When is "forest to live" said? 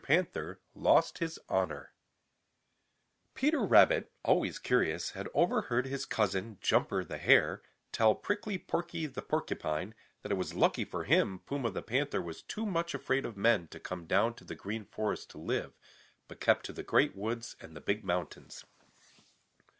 14.85-15.77